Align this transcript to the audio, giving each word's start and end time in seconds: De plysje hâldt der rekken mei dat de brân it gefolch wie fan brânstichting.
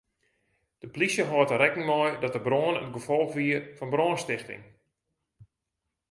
De 0.81 0.87
plysje 0.93 1.23
hâldt 1.29 1.51
der 1.51 1.59
rekken 1.63 1.87
mei 1.89 2.09
dat 2.21 2.35
de 2.35 2.41
brân 2.47 2.79
it 2.83 2.93
gefolch 2.95 3.33
wie 3.37 3.57
fan 3.77 3.91
brânstichting. 3.93 4.63